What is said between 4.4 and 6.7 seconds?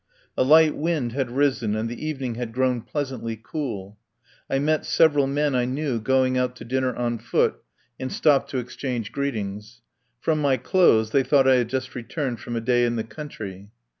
I met several men I knew going out to